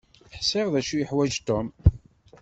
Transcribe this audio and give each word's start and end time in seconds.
Ḥṣiɣ 0.39 0.67
d 0.73 0.75
acu 0.79 0.95
yeḥwaǧ 0.97 1.33
Tom. 1.47 1.67